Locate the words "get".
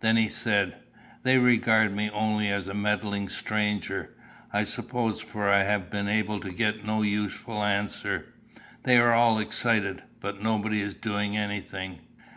6.50-6.84